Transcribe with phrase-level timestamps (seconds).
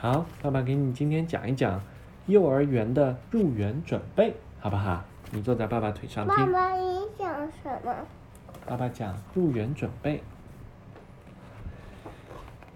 [0.00, 1.82] 好，爸爸给你今天讲一讲
[2.26, 5.02] 幼儿园的入园准备，好不好？
[5.32, 6.36] 你坐在爸爸腿上听。
[6.36, 7.28] 爸爸，你讲
[7.60, 7.92] 什么？
[8.64, 10.22] 爸爸讲入园准备。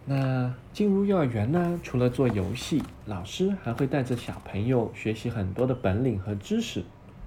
[0.04, 6.82] 那进入幼儿园呢，除了做游戏，老师还会带着小朋友学习很多的本领和知识。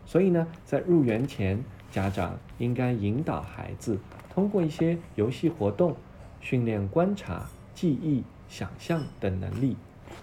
[0.06, 3.98] 所以呢，在入园前，家长应该引导孩子
[4.30, 5.96] 通过一些游戏活动，
[6.42, 8.26] 训练观察、记忆。
[8.50, 9.76] 想象等能力，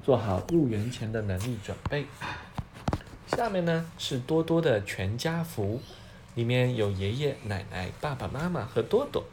[0.04, 2.06] 做好入园前的能力准备。
[3.26, 5.80] 下面呢是多多的全家福，
[6.34, 9.24] 里面有爷爷奶奶、爸爸妈妈和多多。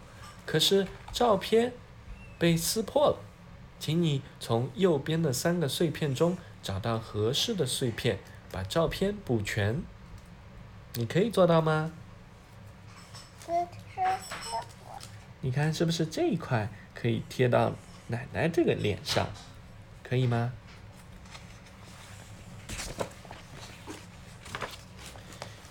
[0.46, 1.74] 可是照片
[2.38, 3.18] 被撕破了，
[3.80, 8.20] 请你从右边的三个碎片中找到合适的碎片，
[8.52, 9.84] 把照片补全。
[10.96, 11.92] 你可以做到吗？
[15.42, 17.74] 你看是不是这一块可以贴到？
[18.10, 19.28] 奶奶这个脸上，
[20.04, 20.52] 可以吗？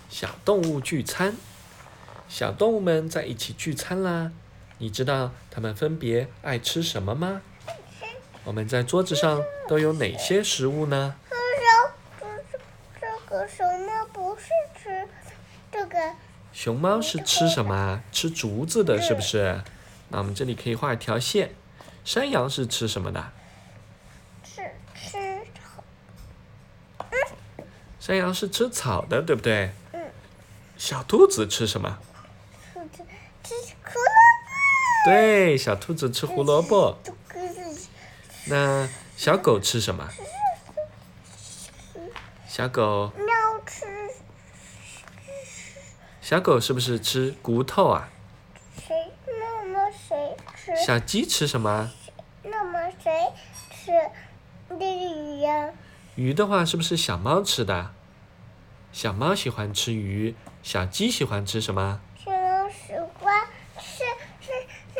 [0.09, 1.35] 小动物聚餐，
[2.29, 4.31] 小动物们在一起聚餐啦。
[4.77, 7.41] 你知道它们分别爱吃什么吗？
[8.45, 11.15] 我们在桌子上都有哪些食物呢？
[12.17, 12.25] 这
[13.01, 14.47] 这个熊猫不是
[14.81, 15.05] 吃
[15.69, 16.15] 这个。
[16.53, 18.01] 熊猫是吃什么？
[18.13, 19.61] 吃竹子的，是不是？
[20.07, 21.51] 那我们这里可以画一条线。
[22.03, 23.31] 山羊是吃什么的？
[24.43, 24.61] 吃
[24.95, 25.17] 吃
[25.53, 25.83] 草。
[27.99, 29.71] 山羊是吃草的，对不对？
[29.91, 30.11] 嗯。
[30.77, 31.99] 小兔子吃什么？
[32.73, 35.05] 吃吃胡萝卜。
[35.05, 36.97] 对，小兔子吃胡萝卜。
[38.47, 40.09] 那小狗吃什么？
[42.47, 43.11] 小狗。
[43.17, 43.25] 喵
[43.67, 43.85] 吃。
[46.21, 48.09] 小狗是不是吃骨头啊？
[48.75, 48.95] 谁？
[49.71, 50.75] 那么谁吃？
[50.83, 51.91] 小鸡吃什么？
[52.43, 53.11] 那么谁
[53.69, 53.91] 吃
[54.79, 55.69] 鱼呀？
[56.15, 57.91] 鱼的话，是不是小猫吃的？
[58.91, 62.01] 小猫喜欢吃鱼，小鸡喜欢吃什么？
[62.17, 63.47] 小猫喜欢
[63.77, 64.03] 吃
[64.41, 64.51] 吃
[64.95, 64.99] 吃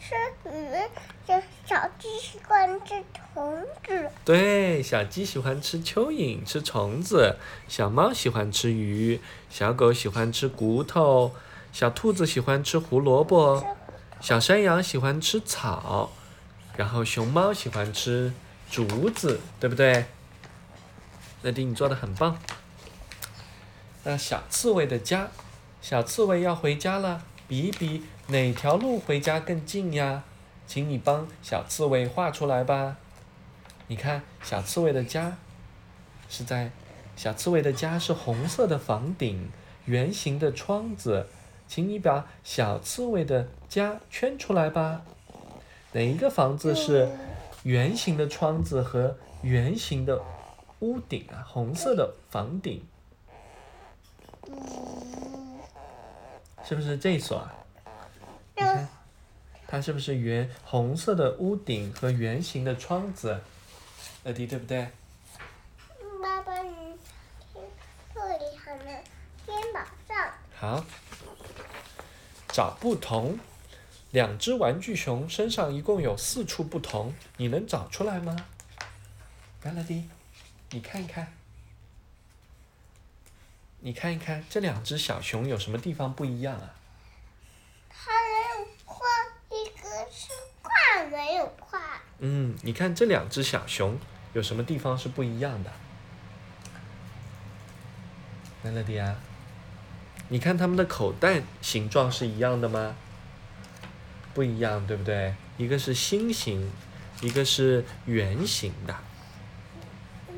[0.00, 0.76] 吃鱼，
[1.24, 4.10] 小小鸡喜欢吃虫子。
[4.24, 7.36] 对，小鸡喜欢吃蚯蚓，吃虫子；
[7.68, 11.32] 小猫喜欢吃鱼，小狗喜欢吃骨头，
[11.76, 13.62] 小兔子喜欢吃胡萝卜，
[14.18, 16.10] 小山羊喜欢吃草。
[16.74, 18.32] 然后熊猫喜欢吃
[18.70, 20.06] 竹子，对不对？
[21.42, 22.38] 乐迪，你做的很棒。
[24.04, 25.28] 那小刺猬的家，
[25.82, 30.22] 小刺猬要回家了，比一比哪条路回家更近呀？
[30.66, 32.96] 请你帮小刺猬画出来吧。
[33.88, 35.36] 你看，小刺猬的家
[36.30, 36.70] 是在，
[37.16, 39.50] 小刺猬的家是红色的房顶，
[39.84, 41.28] 圆形的窗子，
[41.68, 45.02] 请你把小刺猬的家圈出来吧。
[45.92, 47.08] 哪一个房子是
[47.62, 50.22] 圆形的窗子和圆形的
[50.80, 51.42] 屋顶啊？
[51.48, 52.86] 红色的房顶，
[56.64, 57.54] 是不是这所啊？
[58.54, 58.88] 你看，
[59.66, 63.40] 它是不是圆红色的屋顶和圆形的窗子？
[64.24, 64.88] 乐迪对不对？
[66.22, 66.96] 爸爸，你
[68.14, 68.90] 这里好呢，
[69.46, 70.30] 肩膀上。
[70.54, 70.84] 好，
[72.56, 73.38] 找不同。
[74.12, 78.34] 两只玩具熊身上一共有四处不同，你能找出来吗
[79.62, 80.04] ？Melody，
[80.70, 81.34] 你看一看，
[83.80, 86.74] 你看一看这两只小熊有什么地方不一样啊？
[87.90, 89.04] 它没有胯，
[89.50, 90.28] 一个是
[90.62, 91.78] 胯没有胯。
[92.20, 93.98] 嗯，你看这两只小熊
[94.32, 95.70] 有什么地方是不一样的
[98.64, 99.20] ？Melody 啊，
[100.28, 102.96] 你看它们的口袋形状是一样的吗？
[104.34, 105.34] 不一样，对不对？
[105.56, 106.70] 一个是心形，
[107.22, 108.94] 一个是圆形的。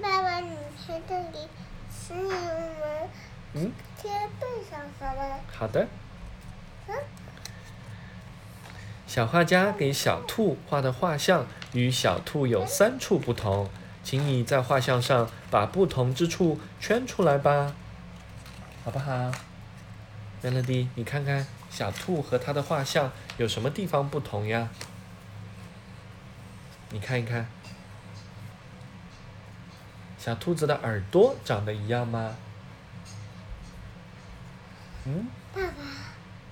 [0.00, 1.48] 爸爸，你贴这里
[1.90, 3.08] 是我们
[3.54, 5.40] 嗯贴背上好吗？
[5.52, 5.88] 好的。
[6.86, 6.94] 嗯。
[9.06, 13.68] 小画家给小兔画的画像与小兔有三处不同，
[14.04, 17.74] 请你在画像上把不同之处圈出来吧，
[18.84, 19.32] 好不好
[20.42, 21.46] ？Melody，你看看。
[21.70, 24.70] 小兔和它的画像有什么地方不同呀？
[26.88, 27.46] 你看一看，
[30.18, 32.34] 小兔子的耳朵长得一样吗？
[35.04, 35.28] 嗯？
[35.54, 35.74] 爸爸，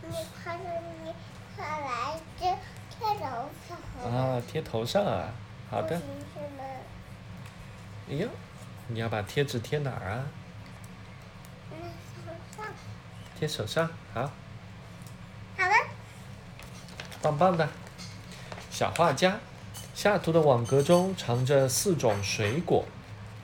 [0.07, 0.65] 你看着
[1.03, 1.15] 你
[1.57, 2.55] 快来贴
[2.91, 4.13] 贴头上。
[4.13, 5.31] 啊，贴头上啊，
[5.71, 5.99] 好的。
[8.11, 8.29] 哎呀，
[8.89, 10.27] 你要把贴纸贴哪儿啊？
[13.39, 14.23] 贴手上，好。
[15.59, 15.75] 好了，
[17.23, 17.69] 棒棒的，
[18.71, 19.39] 小画家，
[19.95, 22.85] 下图的网格中藏着四种水果，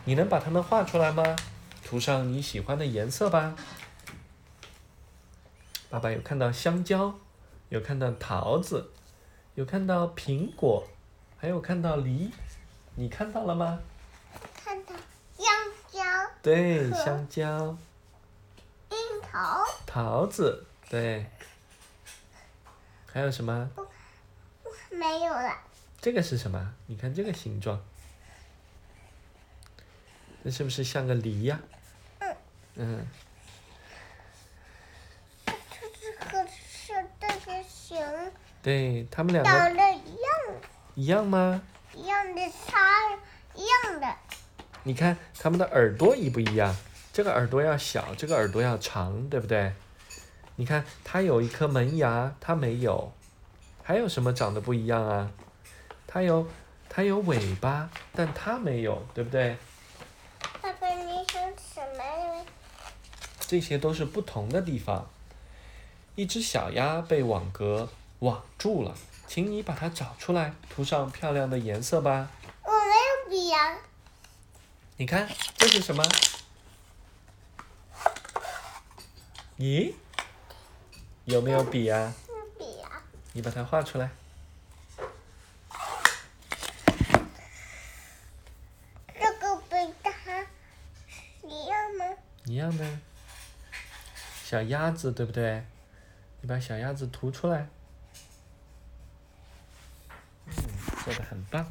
[0.04, 1.22] 你能把它们画出来吗？
[1.84, 3.54] 涂上你喜欢的颜色吧。
[5.90, 7.14] 爸爸有看到香蕉，
[7.68, 8.90] 有看到桃子，
[9.54, 10.88] 有看到苹果，
[11.38, 12.30] 还有看到梨，
[12.94, 13.78] 你看到了吗？
[14.64, 14.94] 看到
[15.36, 15.46] 香
[15.90, 16.02] 蕉、
[16.40, 17.78] 对，香蕉、樱
[19.32, 21.24] 桃，桃子，对。
[23.10, 23.70] 还有什么？
[24.90, 25.56] 没有了。
[26.02, 26.74] 这个是什么？
[26.86, 27.82] 你看这个形状，
[30.44, 31.58] 这是不是像个梨呀、
[32.18, 32.36] 嗯
[32.74, 33.06] 嗯，
[35.46, 35.52] 这
[35.98, 37.98] 是和是这个形
[38.62, 40.60] 对，他们两个长得一样，
[40.94, 41.62] 一样吗？
[41.94, 43.18] 一样的差
[43.54, 44.14] 一样的。
[44.82, 46.76] 你看他们的耳朵一不一样？
[47.12, 49.72] 这个耳朵要小，这个耳朵要长，对不对？
[50.56, 53.12] 你看它有一颗门牙，它没有。
[53.82, 55.30] 还有什么长得不一样啊？
[56.06, 56.48] 它有
[56.88, 59.58] 它有尾巴，但它没有，对不对？
[60.62, 62.46] 爸爸，你说什么？
[63.40, 65.10] 这些都是不同的地方。
[66.14, 68.94] 一只小鸭被网格网住了，
[69.26, 72.30] 请你把它找出来，涂上漂亮的颜色吧。
[72.64, 73.76] 我没有笔呀、
[74.96, 76.02] 你看这是什么？
[79.58, 79.94] 咦，
[81.24, 82.12] 有没有笔啊？
[82.26, 82.88] 是笔呀、
[83.32, 84.10] 你把它画出来。
[89.14, 90.46] 这个笔它
[91.46, 92.04] 一样吗？
[92.44, 92.98] 一样的。
[94.44, 95.64] 小鸭子对不对？
[96.40, 97.68] 你把小鸭子涂出来。
[100.46, 100.54] 嗯，
[101.04, 101.64] 做的很棒。